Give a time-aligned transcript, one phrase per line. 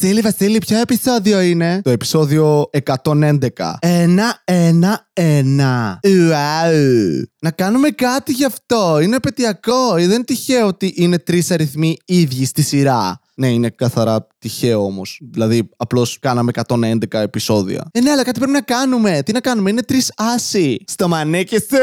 [0.00, 3.38] Βασίλη, Βασίλη, ποιο επεισόδιο είναι; Το επεισόδιο 111.
[3.78, 6.00] Ένα, ένα, ένα.
[6.04, 7.22] Ουάου.
[7.40, 8.98] Να κάνουμε κάτι γι' αυτό.
[9.02, 9.92] Είναι επαιτειακό.
[9.94, 15.20] Δεν είναι τυχαίο ότι είναι τρεις αριθμοί ίδιοι στη σειρά; Ναι, είναι καθαρά τυχαίο όμως.
[15.30, 17.84] Δηλαδή, απλώς κάναμε 111 επεισόδια.
[17.92, 19.22] Ε, ναι, αλλά κάτι πρέπει να κάνουμε.
[19.24, 20.84] Τι να κάνουμε, είναι τρεις άσοι.
[20.86, 21.76] Στο μανίκι σου.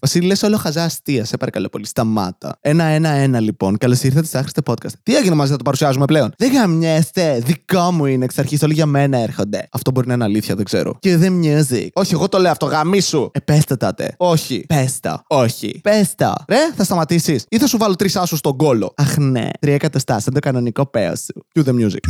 [0.00, 1.24] Βασίλη, λες όλο χαζά αστεία.
[1.24, 2.58] Σε παρακαλώ πολύ, σταμάτα.
[2.60, 3.78] Ένα-ένα-ένα λοιπόν.
[3.78, 4.92] Καλώς ήρθατε σε άχρηστε podcast.
[5.02, 7.42] Τι έγινε μαζί να το παρουσιάζουμε πλέον; Δεν γαμιέστε.
[7.44, 8.62] Δικό μου είναι εξ αρχής.
[8.62, 9.68] Όλοι για μένα έρχονται.
[9.72, 10.96] Αυτό μπορεί να είναι αλήθεια, δεν ξέρω.
[10.98, 11.88] Και the music.
[11.92, 12.66] Όχι, εγώ το λέω αυτό.
[12.66, 13.30] Γαμίσου.
[13.32, 14.08] Ε, πέστε τα τε.
[14.16, 14.64] Όχι.
[14.68, 15.22] Πέστα.
[15.26, 15.80] Όχι.
[15.82, 16.44] Πέστα.
[16.48, 17.44] Ρε, θα σταματήσεις.
[17.48, 18.92] Ή θα σου βάλω τρεις άσους στον κόλο.
[18.96, 19.48] Αχ, ναι.
[19.60, 20.20] Τρία εκατοστά.
[20.36, 21.46] Σαν το κανονικό παίο σου.
[21.54, 22.00] Cue the music.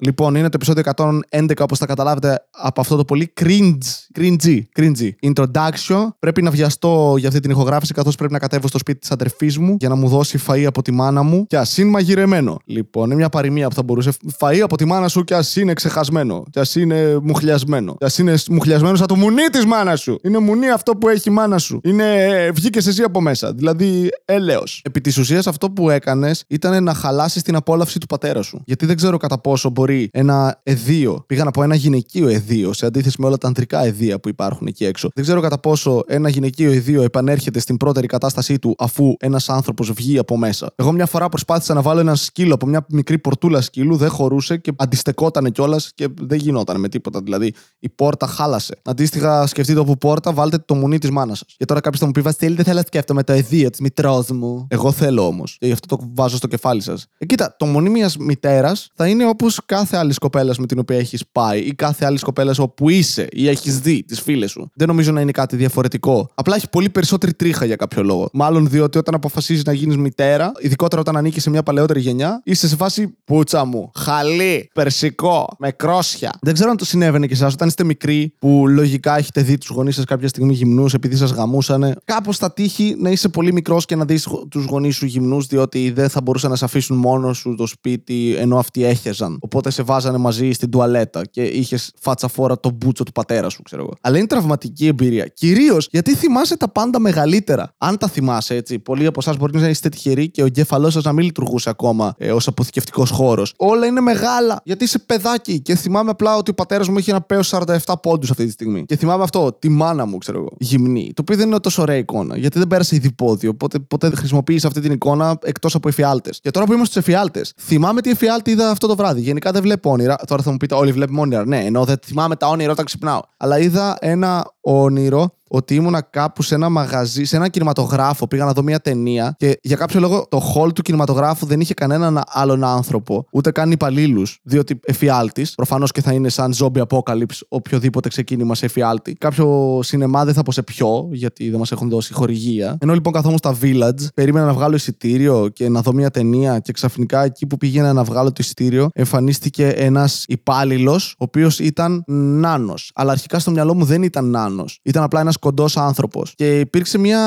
[0.00, 0.82] Λοιπόν, είναι το επεισόδιο
[1.30, 6.08] 111, όπως θα καταλάβετε από αυτό το πολύ cringe, cringy, cringy introduction.
[6.18, 9.58] Πρέπει να βιαστώ για αυτή την ηχογράφηση, καθώς πρέπει να κατέβω στο σπίτι της αδερφής
[9.58, 12.58] μου για να μου δώσει φαΐ από τη μάνα μου και ας είναι μαγειρεμένο.
[12.64, 14.10] Λοιπόν, είναι μια παροιμία που θα μπορούσε.
[14.38, 16.44] Φαΐ από τη μάνα σου και ας είναι ξεχασμένο.
[16.50, 17.94] Και ας είναι μουχλιασμένο.
[17.98, 20.18] Και ας είναι μουχλιασμένο σαν το μουνί της μάνας σου.
[20.22, 21.80] Είναι μουνί αυτό που έχει η μάνα σου.
[21.84, 22.50] Είναι.
[22.54, 23.52] Βγήκες εσύ από μέσα.
[23.52, 24.82] Δηλαδή, έλεος.
[24.84, 28.62] Επί της ουσίας, αυτό που έκανες ήταν να χαλάσεις την απόλαυση του πατέρα σου.
[28.64, 31.24] Γιατί δεν ξέρω κατά πόσο μπορεί ένα εδίο.
[31.26, 34.66] Πήγα να πω ένα γυναικείο εδίο σε αντίθεση με όλα τα ανδρικά εδία που υπάρχουν
[34.66, 35.10] εκεί έξω.
[35.14, 39.92] Δεν ξέρω κατά πόσο ένα γυναικείο εδίο επανέρχεται στην πρώτερη κατάστασή του αφού ένας άνθρωπος
[39.92, 40.72] βγει από μέσα.
[40.76, 44.56] Εγώ μια φορά προσπάθησα να βάλω ένα σκύλο από μια μικρή πορτούλα σκύλου, δεν χωρούσε
[44.56, 47.20] και αντιστεκόταν κιόλας και δεν γινόταν με τίποτα.
[47.22, 48.76] Δηλαδή η πόρτα χάλασε.
[48.84, 51.54] Αντίστοιχα, σκεφτείτε όπου πόρτα, βάλτε το μουνί της μάνας σας.
[51.56, 54.30] Και τώρα κάποιος θα μου πει Βασίλη, δεν θέλω να σκέφτομαι το εδίο της μητρός
[54.30, 54.66] μου.
[54.70, 55.56] Εγώ θέλω όμως.
[55.60, 57.06] Και γι' αυτό το βάζω στο κεφάλι σας.
[57.18, 60.96] Ε, κοίτα, το μουνί μιας μητέρας θα είναι όπως κάθε άλλη κοπέλας με την οποία
[60.96, 64.70] έχεις πάει ή κάθε άλλη κοπέλας όπου είσαι ή έχεις δει τις φίλες σου.
[64.74, 66.30] Δεν νομίζω να είναι κάτι διαφορετικό.
[66.34, 68.28] Απλά έχει πολύ περισσότερη τρίχα για κάποιο λόγο.
[68.32, 72.68] Μάλλον διότι όταν αποφασίζεις να γίνεις μητέρα, ειδικότερα όταν ανήκεις σε μια παλαιότερη γενιά, είσαι
[72.68, 73.90] σε φάση πούτσα μου.
[73.94, 76.38] Χαλί, περσικό, με κρόσια.
[76.40, 79.68] Δεν ξέρω αν το συνέβαινε και εσάς όταν είστε μικροί, που λογικά έχετε δει τους
[79.68, 81.94] γονείς σας κάποια στιγμή γυμνούς επειδή σας γαμούσανε.
[82.04, 85.90] Κάπως θα τύχει να είσαι πολύ μικρός και να δεις τους γονείς σου γυμνούς, διότι
[85.90, 89.38] δεν θα μπορούσαν να σε αφήσουν μόνος σου το σπίτι ενώ αυτοί έχεζαν.
[89.40, 93.62] Οπότε σε βάζανε μαζί στην τουαλέτα και είχες φάτσα φόρα το μπούτσο του πατέρα σου,
[93.62, 93.92] ξέρω εγώ.
[94.00, 95.26] Αλλά είναι τραυματική εμπειρία.
[95.26, 97.74] Κυρίως γιατί θυμάσαι τα πάντα μεγαλύτερα.
[97.78, 101.04] Αν τα θυμάσαι έτσι, πολλοί από εσάς μπορεί να είστε τυχεροί και ο εγκέφαλός σας
[101.04, 103.54] να μην λειτουργούσε ακόμα ε, ως αποθηκευτικός χώρος.
[103.56, 107.20] Όλα είναι μεγάλα γιατί είσαι παιδάκι και θυμάμαι απλά ότι ο πατέρας μου είχε ένα
[107.20, 108.84] παίο 47 πόντους αυτή τη στιγμή.
[108.84, 111.12] Και θυμάμαι αυτό, τη μάνα μου, ξέρω εγώ, γυμνή.
[111.14, 113.50] Το οποίο δεν είναι τόσο ωραία εικόνα γιατί δεν πέρασε διπόδιο.
[113.50, 116.40] Οπότε ποτέ δεν χρησιμοποίησα αυτή την εικόνα εκτός από εφιάλτες.
[116.40, 119.20] Και τώρα που είμαστε στους εφιάλτες, θυμάμαι τι εφιάλτη είδα αυτό το βράδυ.
[119.20, 120.16] Γενικά δεν βλέπω όνειρα.
[120.26, 121.46] Τώρα θα μου πείτε, Όλοι βλέπουμε όνειρα.
[121.46, 123.20] Ναι, ενώ δεν θυμάμαι τα όνειρα όταν ξυπνάω.
[123.36, 128.26] Αλλά είδα ένα όνειρο ότι ήμουνα κάπου σε ένα μαγαζί, σε ένα κινηματογράφο.
[128.26, 131.74] Πήγα να δω μια ταινία και για κάποιο λόγο το hall του κινηματογράφου δεν είχε
[131.74, 135.54] κανέναν άλλον άνθρωπο, ούτε καν υπαλλήλους, διότι εφιάλτης.
[135.54, 139.14] Προφανώς και θα είναι σαν zombie apocalypse οποιοδήποτε ξεκίνημα σε εφιάλτη.
[139.14, 142.76] Κάποιο σινεμά δεν θα πω σε ποιο, γιατί δεν μας έχουν δώσει χορηγία.
[142.80, 146.72] Ενώ λοιπόν καθόμουν στα village, περίμενα να βγάλω εισιτήριο και να δω μια ταινία και
[146.72, 152.90] ξαφνικά εκεί που πήγαινα να βγάλω το εισιτήριο εμφανίστηκε ένας υπάλληλος, ο οποίος ήταν νάνος.
[152.94, 154.80] Αλλά αρχικά στο μυαλό μου δεν ήταν νάνος.
[154.82, 156.32] Ήταν απλά ένας κοντός άνθρωπος.
[156.36, 157.20] Και υπήρξε μια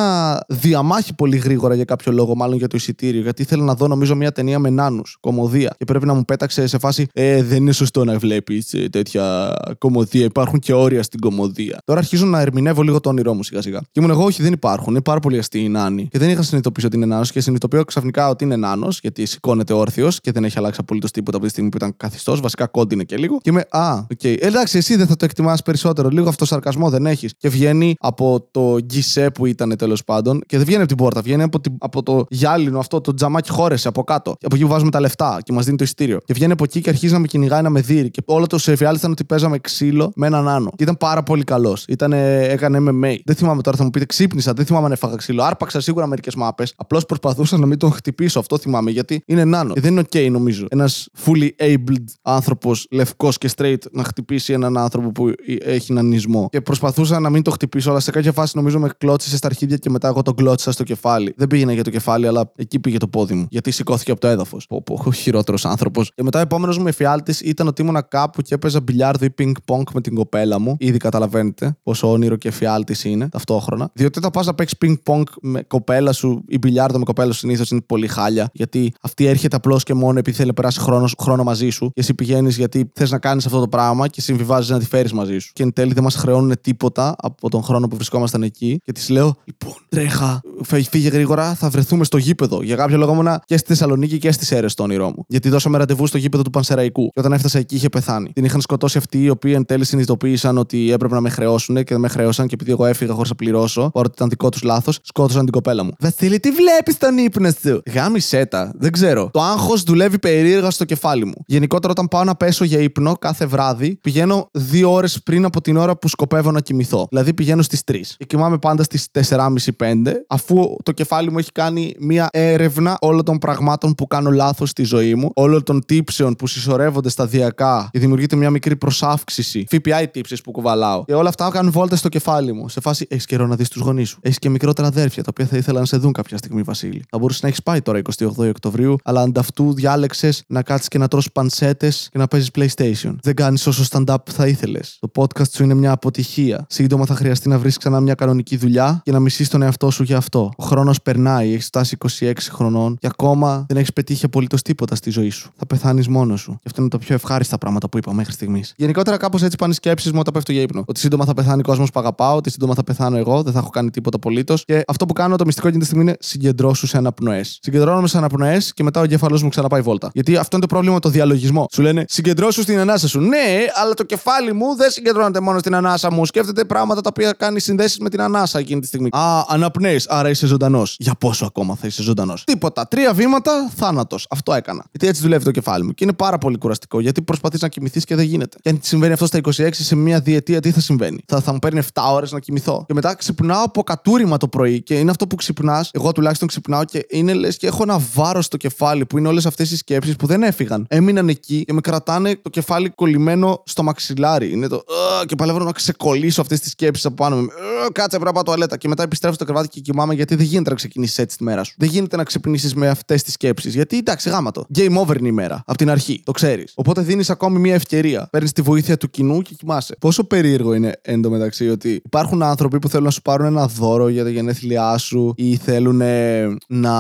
[0.48, 3.22] διαμάχη πολύ γρήγορα για κάποιο λόγο, μάλλον για το εισιτήριο.
[3.22, 5.76] Γιατί ήθελα να δω, νομίζω, μια ταινία με νάνους, κωμωδία.
[5.78, 10.26] Και πρέπει να μου πέταξε σε φάση, Ε, δεν είναι σωστό να βλέπεις τέτοια κωμωδία.
[10.26, 11.78] Υπάρχουν και όρια στην κωμωδία.
[11.86, 13.80] Τώρα αρχίζω να ερμηνεύω λίγο το όνειρό μου σιγά-σιγά.
[13.80, 14.94] Και ήμουν εγώ, όχι, δεν υπάρχουν.
[14.94, 16.08] Είναι πάρα πολύ αστείοι οι νάνοι.
[16.12, 17.32] Και δεν είχα συνειδητοποιήσει ότι είναι νάνος.
[17.32, 21.38] Και συνειδητοποιώ ξαφνικά ότι είναι νάνος, γιατί σηκώνεται όρθιος και δεν έχει αλλάξει απολύτως τίποτα
[21.38, 22.40] από τη στιγμή που ήταν καθιστός.
[22.40, 23.38] Βασικά κόντυνε και λίγο.
[23.42, 24.20] Και με, Α, OK.
[24.24, 24.36] Okay.
[24.40, 26.10] Ε, εντάξει, εσύ δεν θα το εκτιμάς περισσότερο.
[26.10, 27.34] Λίγο αυτοσαρκασμό δεν έχεις.
[27.38, 31.22] Και βγαίνει από το γκισέ που ήταν τέλος πάντων και δεν βγαίνει από την πόρτα,
[31.22, 34.36] βγαίνει από, την, από το γυάλινο αυτό, το τζαμάκι χώρεσε από κάτω.
[34.40, 36.20] Και από εκεί που βάζουμε τα λεφτά και μας δίνει το ειστήριο.
[36.26, 38.10] Και βγαίνει από εκεί και αρχίζει να με κυνηγάει να με δει.
[38.10, 40.70] Και όλο το σεφιάλι ήταν ότι παίζαμε ξύλο με έναν άνω.
[40.76, 41.86] Και ήταν πάρα πολύ καλός.
[41.88, 43.16] Έκανε MMA.
[43.26, 45.44] Δεν θυμάμαι τώρα, θα μου πείτε ξύπνησα, δεν θυμάμαι αν έφαγα ξύλο.
[45.44, 46.74] Άρπαξα σίγουρα μερικές μάπες.
[46.76, 48.40] Απλώς προσπαθούσα να μην τον χτυπήσω.
[48.40, 49.74] Αυτό θυμάμαι γιατί είναι νάνο.
[49.74, 50.66] Και δεν είναι OK νομίζω.
[50.70, 56.48] Ένας fully abled άνθρωπος, λευκός και straight, να χτυπήσει έναν άνθρωπο που έχει νανισμό.
[56.52, 59.78] Και προσπαθούσα να μην το χτυπήσω, αλλά σε κάποια φάση νομίζω με κλώτσισε στα αρχίδια
[59.78, 61.34] και μετά εγώ τον κλώτσισα στο κεφάλι.
[61.38, 63.48] Δεν πήγαινε για το κεφάλι, αλλά εκεί πήγε το πόδι μου.
[63.50, 64.68] Γιατί σηκώθηκε από το έδαφος.
[64.68, 66.12] Πω, πω, ο χειρότερος άνθρωπος.
[66.16, 69.92] Και μετά ο επόμενος μου εφιάλτης ήταν ότι ήμουνα κάπου και έπαιζα μπιλιάρδο ή πινκ-πονκ
[69.94, 70.76] με την κοπέλα μου.
[70.80, 73.90] Ήδη καταλαβαίνετε πόσο όνειρο και εφιάλτης είναι ταυτόχρονα.
[73.94, 77.72] Διότι όταν πας να παίξεις πινκ-πονκ με κοπέλα σου ή μπιλιάρδο με κοπέλα σου συνήθως
[77.72, 78.50] είναι πολύ χάλια.
[78.54, 81.86] Γιατί αυτή έρχεται απλώς και μόνο επειδή θέλει να περάσει χρόνος, χρόνο μαζί σου.
[81.86, 85.14] Και εσύ πηγαίνεις γιατί θες να κάνεις αυτό το πράγμα και συμβιβάζεις να τη φέρεις
[85.14, 85.52] μαζί σου.
[85.54, 88.80] Και εν τέλει δεν μας χρεώνουν τίποτα από τον χρόνο που βρισκόμασταν εκεί.
[88.84, 92.62] Και της λέω, Λοιπόν, τρέχα, φε- φύγε γρήγορα, θα βρεθούμε στο γήπεδο.
[92.64, 95.26] Για κάποιο λόγο ήμουνα και στη Θεσσαλονίκη και στις αίρε στο όνειρό μου.
[95.28, 97.04] Γιατί δώσαμε ραντεβού στο γήπεδο του Πανσεραϊκού.
[97.14, 98.32] Και όταν έφτασα εκεί είχε πεθάνει.
[98.34, 101.84] Την είχαν σκοτώσει αυτοί οι οποίοι εν τέλει συνειδητοποίησαν ότι έπρεπε να με χρεώσουν και
[101.86, 105.00] δεν με χρέωσαν και επειδή εγώ έφυγα χωρίς να πληρώσω, παρότι ήταν δικό τους λάθος,
[105.02, 105.92] σκότωσαν την κοπέλα μου.
[106.00, 108.72] Βασίλη, τι βλέπεις τον ύπνο σου; Γάμισε τα.
[108.76, 109.30] Δεν ξέρω.
[109.34, 111.34] Το άγχος δουλεύει περίεργα στο κεφάλι μου.
[111.46, 115.78] Γενικότερα, όταν πάω να πέσω για ύπνο κάθε βράδυ, πηγαίνω δύο ώρες πριν από την
[115.78, 117.06] ώρα που σκοπεύω να κοιμηθώ.
[117.10, 118.16] Δηλαδή πηγαίνω στις 3.
[118.18, 119.94] Και κοιμάμαι πάντα στις 4.30-5,
[120.28, 124.84] αφού το κεφάλι μου έχει κάνει μία έρευνα όλων των πραγμάτων που κάνω λάθος στη
[124.84, 129.66] ζωή μου, όλων των τύψεων που συσσωρεύονται σταδιακά και δημιουργείται μια μικρή προσάυξηση.
[129.72, 131.04] FPI τύψεις που κουβαλάω.
[131.06, 132.70] Και όλα αυτά κάνουν βόλτα στο κεφάλι μου.
[132.70, 134.20] Σε φάση έχεις καιρό να δεις τους γονείς σου.
[134.22, 137.04] Έχεις και μικρότερα αδέρφια τα οποία θα ήθελα να σε δουν κάποια στιγμή, Βασίλη.
[137.10, 141.08] Θα μπορούσε να έχεις πάει τώρα 28 Οκτωβρίου, αλλά ανταυτού διάλεξες να κάτσεις και να
[141.08, 143.16] τρώσει πανσέτες και να παίζεις PlayStation.
[143.22, 144.98] Δεν κάνεις όσο stand-up θα ήθελες.
[145.00, 146.66] Το podcast σου είναι μια αποτυχία.
[146.70, 150.04] Σύντομα θα χρειαστεί να βρεις ξανά μια κανονική δουλειά και να μισείς τον εαυτό σου
[150.04, 150.52] για αυτό.
[150.58, 155.10] Ο χρόνος περνάει, έχεις φτάσει 26 χρονών και ακόμα δεν έχεις πετύχει απολύτως τίποτα στη
[155.10, 155.52] ζωή σου.
[155.56, 156.52] Θα πεθάνεις μόνος σου.
[156.52, 158.74] Και αυτό είναι τα πιο ευχάριστα πράγματα που είπα μέχρι στιγμής.
[158.78, 160.84] Γενικότερα, κάπως έτσι πάνε οι σκέψεις μου όταν πέφτω για ύπνο.
[160.86, 163.60] Ότι σύντομα θα πεθάνει ο κόσμος που αγαπάω, ότι σύντομα θα πεθάνω εγώ, δεν θα
[163.60, 164.66] έχω κάνει τίποτα απολύτως.
[164.66, 167.60] Και αυτό που κάνω το μυστικό εκείνη τη στιγμή είναι συγκεντρώσου σε αναπνοές.
[167.62, 170.10] Συγκεντρώνομαι σε αναπνοές και μετά ο εγκέφαλός μου ξαναπάει βόλτα.
[170.14, 171.68] Γιατί αυτό είναι το πρόβλημα με το διαλογισμό.
[171.72, 173.20] Σου λένε συγκεντρώσου στην ανάσα σου.
[173.20, 173.46] Ναι,
[173.84, 176.26] αλλά το κεφάλι μου δεν συγκεντρώνεται μόνο στην ανάσα μου.
[176.26, 179.10] Σκέφτεται πράγματα τα οποία κάνει συνδέσεις με την ανάσα εκείνη τη στιγμή.
[179.12, 180.96] Α, αναπνέεις, άρα είσαι ζωντανός.
[181.00, 182.88] Για πόσο ακόμα θα είσαι ζωντανός; Τίποτα.
[182.88, 184.26] Τρία βήματα, θάνατος.
[184.30, 184.86] Αυτό έκανα.
[184.92, 185.92] Γιατί έτσι δουλεύει το κεφάλι μου.
[185.92, 187.00] Και είναι πάρα πολύ κουραστικό.
[187.00, 188.58] Γιατί προσπαθείς να κοιμηθείς και δεν γίνεται.
[188.62, 191.60] Και αν συμβαίνει αυτό στα 26 σε μια διετία, τι θα συμβαίνει; Θα, θα μου
[191.60, 192.84] παίρνει 7 ώρες να κοιμηθώ.
[192.88, 194.82] Και μετά ξυπνάω από κατούριμα το πρωί.
[194.82, 195.90] Και είναι αυτό που ξυπνάς.
[195.94, 199.46] Εγώ τουλάχιστον ξυπνάω και είναι λες και έχω ένα βάρος στο κεφάλι που είναι όλες
[199.46, 200.86] αυτές οι σκέψεις που δεν έφυγαν.
[200.90, 204.52] Έμειναν εκεί και με κρατάνε το κεφάλι κολλημένο στο μαξιλάρι.
[204.52, 204.76] Είναι το.
[204.76, 207.48] «Ugh», Και παλεύω να ξεκολλήσω αυτές τις σκέψεις από πάνω μου.
[207.48, 208.78] «Ugh», Κάτσε πρέπει να πάω τουαλέτα.
[208.78, 211.64] Και μετά επιστρέφω στο κρεβάτι και κοιμάμαι γιατί δεν γίνεται να ξεκινήσεις έτσι τη μέρα
[211.64, 211.74] σου.
[211.78, 213.74] Δεν γίνεται να ξυπνήσεις με αυτές τις σκέψεις.
[213.74, 214.66] Γιατί εντάξει, γάματο.
[214.78, 215.64] Game over είναι η μέρα.
[215.66, 216.22] Από την αρχή.
[216.24, 216.72] Το ξέρεις.
[216.76, 218.28] Οπότε δίνεις ακόμη μια ευκαιρία.
[218.32, 219.96] Παίρνεις τη βοήθεια του κοινού και κοιμάσαι.
[220.00, 224.24] Πόσο περίεργο είναι εντωμεταξύ ότι υπάρχουν άνθρωποι που θέλουν να σου πάρουν ένα δώρο για
[224.24, 226.92] τα γενέθλιά σου ή θέλουν ε, να,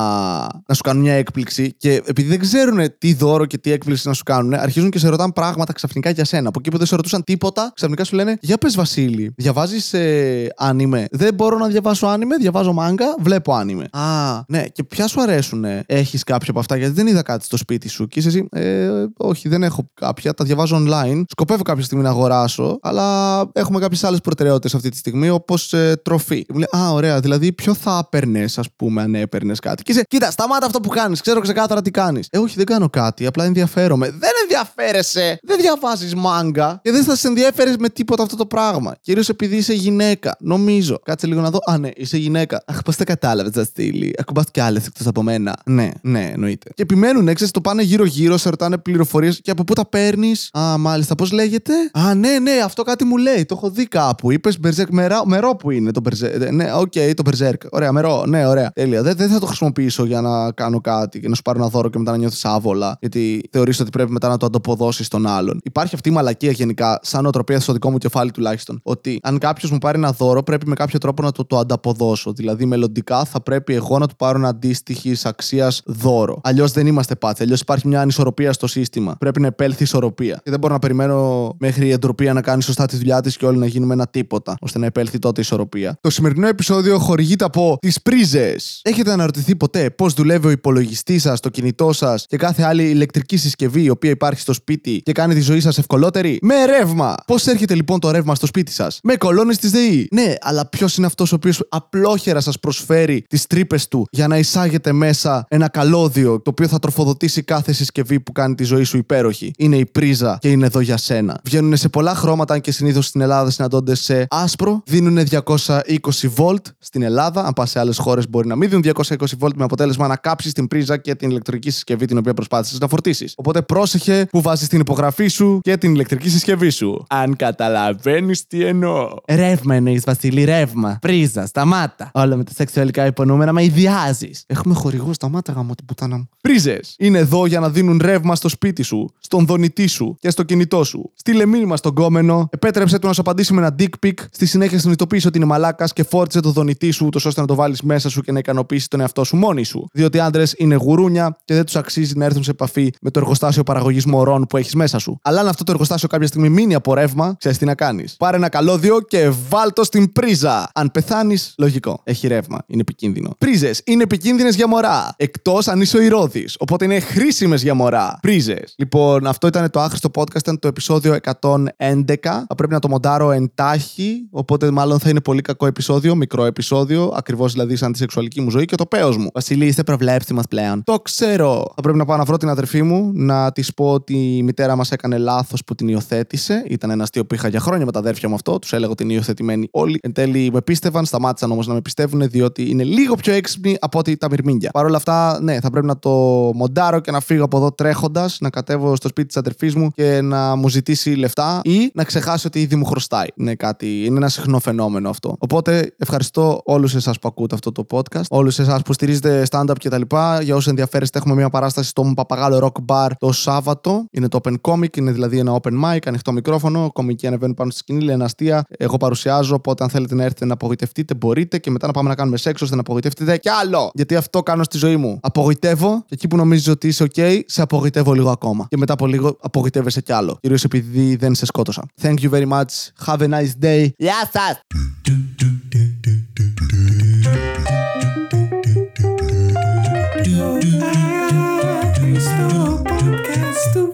[0.41, 4.13] να σου κάνουν μια έκπληξη και επειδή δεν ξέρουν τι δώρο και τι έκπληξη να
[4.13, 6.47] σου κάνουν, αρχίζουν και σε ρωτάνε πράγματα ξαφνικά για σένα.
[6.47, 10.22] Από εκεί που δεν σε ρωτούσαν τίποτα, ξαφνικά σου λένε Για πες, Βασίλη, διαβάζεις ε,
[10.57, 11.05] άνιμε.
[11.11, 13.87] Δεν μπορώ να διαβάσω άνιμε, διαβάζω μάγκα, βλέπω άνιμε.
[13.91, 17.57] Α, ναι, και ποια σου αρέσουν, έχεις κάποιο από αυτά, γιατί δεν είδα κάτι στο
[17.57, 18.07] σπίτι σου.
[18.07, 21.23] Και είσαι εσύ, ε, όχι, δεν έχω κάποια, τα διαβάζω online.
[21.27, 26.01] Σκοπεύω κάποια στιγμή να αγοράσω, αλλά έχουμε κάποιες άλλες προτεραιότητες αυτή τη στιγμή, όπως ε,
[26.03, 26.45] τροφή.
[26.45, 29.83] Και Μου λέει, Α, ωραία, δηλαδή ποιο θα έπαιρνες, ας πούμε, αν έπαιρνες κάτι.
[29.83, 32.27] Και είσαι, κοίτα, σταμάτα αυτό που κάνεις, ξέρω ξεκάθαρα τι κάνεις.
[32.31, 34.09] Ε, όχι, δεν κάνω κάτι, απλά ενδιαφέρομαι.
[34.09, 38.95] Δεν ενδιαφέρεσαι, δεν διαβάζεις μάγκα και δεν θα σε ενδιαφέρεις με τίποτα αυτό το πράγμα.
[39.01, 40.99] Κυρίως επειδή είσαι γυναίκα, νομίζω.
[41.03, 41.59] Κάτσε λίγο να δω.
[41.65, 42.63] Α, ναι, είσαι γυναίκα.
[42.67, 44.13] Αχ, πώς τα κατάλαβες, Τζαστήλη.
[44.17, 45.55] Ακουμπάς κι άλλες εκτός από μένα.
[45.65, 46.71] Ναι, ναι, εννοείται.
[46.73, 50.49] Και επιμένουν, ξέρεις, το πάνε γύρω-γύρω, σε ρωτάνε πληροφορίες και από πού τα παίρνεις.
[50.57, 53.45] Α, μάλιστα, πώς λέγεται; Α, ναι, ναι, αυτό κάτι μου λέει.
[53.45, 54.31] Το έχω δει κάπου.
[54.31, 56.51] Είπες Berserk μερά, μερό που είναι το Berserk.
[56.51, 57.61] Ναι, οκ, το Berserk.
[57.71, 58.71] Ωραία, μερό, ναι, ωραία.
[58.73, 59.01] Τέλεια.
[59.01, 61.89] Δεν, δεν θα το χρησιμοποιήσω για να κάνω κάτι και να σου πάρω ένα δώρο
[61.89, 62.97] και μετά να νιώθεις άβολα.
[62.99, 65.59] Γιατί θεωρείς ότι πρέπει μετά να το ανταποδώσει στον άλλον.
[65.63, 68.79] Υπάρχει αυτή η μαλακία γενικά, σαν νοοτροπία στο δικό μου κεφάλι τουλάχιστον.
[68.83, 72.33] Ότι αν κάποιος μου πάρει ένα δώρο, πρέπει με κάποιο τρόπο να το, το ανταποδώσω.
[72.33, 76.39] Δηλαδή, μελλοντικά θα πρέπει εγώ να του πάρω ένα αντίστοιχη αξίας δώρο.
[76.43, 77.43] Αλλιώς δεν είμαστε πάτσι.
[77.43, 79.15] Αλλιώς υπάρχει μια ανισορροπία στο σύστημα.
[79.19, 80.39] Πρέπει να επέλθει ισορροπία.
[80.43, 83.45] Και δεν μπορώ να περιμένω μέχρι η εντροπία να κάνει σωστά τη δουλειά της και
[83.45, 85.97] όλοι να γίνουμε ένα τίποτα, ώστε να επέλθει τότε η ισορροπία.
[86.01, 88.79] Το σημερινό επεισόδιο χορηγείται από τις πρίζες.
[88.83, 93.37] Έχετε αναρωτηθεί ποτέ πώς δουλεύει ο υπολογιστής σας, το κινητό σας και κάθε άλλη ηλεκτρική
[93.37, 97.15] συσκευή η οποία υπάρχει στο σπίτι και κάνει τη ζωή σας ευκολότερη; Με ρεύμα.
[97.27, 100.97] Πώς έρχεται λοιπόν το ρεύμα στο σπίτι σας, με κολόνες της ΔΕΗ; Ναι, αλλά ποιος
[100.97, 105.69] είναι αυτός ο οποίος απλόχερα σας προσφέρει τις τρύπες του για να εισάγετε μέσα ένα
[105.69, 109.85] καλώδιο το οποίο θα τροφοδοτήσει κάθε συσκευή που κάνει τη ζωή σου υπέροχη; Είναι η
[109.85, 111.39] πρίζα και είναι εδώ για σένα.
[111.43, 114.81] Βγαίνουν σε πολλά χρώματα, αν και συνήθως στην Ελλάδα συναντώνται σε άσπρο.
[114.85, 117.45] Δίνουν 220 βολτ στην Ελλάδα.
[117.45, 120.53] Αν πας σε άλλες χώρες μπορεί να μην δίνουν 220 βολτ με αποτέλεσμα να κάψεις
[120.53, 123.33] την πρίζα και την ηλεκτρική συσκευή την οποία προσπάθησες να φορτίσεις.
[123.37, 127.05] Οπότε πρόσεχε είσαι, που βάζει την υπογραφή σου και την ηλεκτρική συσκευή σου.
[127.09, 129.09] Αν καταλαβαίνεις τι εννοώ.
[129.27, 130.97] Ρεύμα εννοείς, Βασίλη, ρεύμα.
[131.01, 132.11] Πρίζα, σταμάτα.
[132.13, 134.43] Όλα με τα σεξουαλικά υπονούμερα, μα ιδιάζεις.
[134.47, 136.29] Έχουμε χορηγό, σταμάτα γάμο την πουτάνα μου.
[136.41, 140.43] Πρίζες είναι εδώ για να δίνουν ρεύμα στο σπίτι σου, στον δονητή σου και στο
[140.43, 141.11] κινητό σου.
[141.15, 144.79] Στείλε μήνυμα στον κόμενο, επέτρεψε του να σου απαντήσει με ένα dick pic, στη συνέχεια
[144.79, 148.09] συνειδητοποίησε ότι είναι μαλάκας και φόρτισε το δονητή σου, ούτως ώστε να το βάλεις μέσα
[148.09, 149.87] σου και να ικανοποιήσει τον εαυτό σου μόνη σου.
[149.93, 153.63] Διότι άντρες είναι γουρούνια και δεν τους αξίζει να έρθουν σε επαφή με το εργοστάσιο
[153.63, 155.19] παραγωγής μωρών που έχεις μέσα σου.
[155.21, 158.15] Αλλά αν αυτό το εργοστάσιο κάποια στιγμή μείνει από ρεύμα, ξέρεις τι να κάνεις.
[158.17, 160.71] Πάρε ένα καλώδιο και βάλτο στην πρίζα.
[160.73, 162.01] Αν πεθάνεις, λογικό.
[162.03, 162.63] Έχει ρεύμα.
[162.67, 163.35] Είναι επικίνδυνο.
[163.37, 165.13] Πρίζες είναι επικίνδυνες για μωρά.
[165.17, 166.55] Εκτός αν είσαι ο ηρώδης.
[166.59, 168.17] Οπότε είναι χρήσιμες για μωρά.
[168.21, 168.73] Πρίζες.
[168.77, 172.45] Λοιπόν, αυτό ήταν το άχρηστο podcast, ήταν το επεισόδιο 111.
[172.47, 174.27] Θα πρέπει να το μοντάρω εντάχει.
[174.31, 177.13] Οπότε μάλλον θα είναι πολύ κακό επεισόδιο, μικρό επεισόδιο.
[177.15, 179.27] Ακριβώς δηλαδή σαν τη σεξουαλική μου ζωή και το πέος μου.
[179.33, 180.83] Βασίλη, είστε προβλέψιμος πλέον.
[180.83, 181.71] Το ξέρω.
[181.75, 184.75] Θα πρέπει να πάω να βρω την αδερφή μου, να της πω ότι η μητέρα
[184.75, 186.63] μας έκανε λάθος που την υιοθέτησε.
[186.67, 188.59] Ήταν ένας αστείο που είχα για χρόνια με τα αδέρφια μου αυτό.
[188.59, 189.99] Τους έλεγα ότι είναι υιοθετημένοι όλοι.
[190.01, 193.99] Εν τέλει με πίστευαν, σταμάτησαν όμως να με πιστεύουν διότι είναι λίγο πιο έξυπνοι από
[193.99, 194.71] ότι τα μυρμήγκια.
[194.71, 196.09] Παρ' όλα αυτά, ναι, θα πρέπει να το
[196.53, 200.21] μοντάρω και να φύγω από εδώ τρέχοντας, να κατέβω στο σπίτι της αδερφής μου και
[200.21, 203.27] να μου ζητήσει λεφτά ή να ξεχάσει ότι ήδη μου χρωστάει.
[203.35, 205.35] Είναι κάτι, είναι ένα συχνό φαινόμενο αυτό.
[205.39, 210.01] Οπότε ευχαριστώ όλους εσάς που ακούτε αυτό το podcast, όλους εσάς που στηρίζετε stand-up κτλ.
[210.41, 213.82] Για όσους ενδιαφέρεστε, έχουμε μια παράσταση στο Παπαγάλο Rock Bar το Σάββατο.
[214.11, 216.91] Είναι το Open Comic, είναι δηλαδή ένα open mic, ανοιχτό μικρόφωνο.
[216.91, 218.63] Κομικοί ανεβαίνουν πάνω στη σκηνή, λένε αστεία.
[218.77, 222.15] Εγώ παρουσιάζω, οπότε αν θέλετε να έρθετε να απογοητευτείτε, μπορείτε και μετά να πάμε να
[222.15, 223.91] κάνουμε σεξ ώστε να απογοητευτείτε κι άλλο.
[223.93, 225.19] Γιατί αυτό κάνω στη ζωή μου.
[225.21, 228.65] Απογοητεύω και εκεί που νομίζει ότι είσαι OK, σε απογοητεύω λίγο ακόμα.
[228.69, 230.37] Και μετά από λίγο απογοητεύεσαι κι άλλο.
[230.41, 231.85] Κυρίως επειδή δεν σε σκότωσα.
[232.01, 233.05] Thank you very much.
[233.05, 233.87] Have a nice day.
[233.97, 234.91] Γεια σας!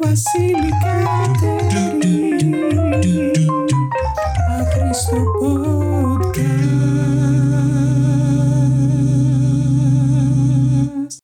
[0.10, 0.70] Podcast του Βασίλη
[1.72, 2.52] Κατερίνη.
[4.60, 5.69] Άχρηστο podcast.